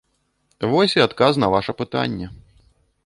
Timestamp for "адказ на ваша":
1.07-1.77